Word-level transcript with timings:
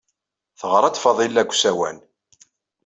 Teɣra-d 0.59 0.97
Faḍila 1.03 1.43
deg 1.43 1.51
usawal. 1.53 1.97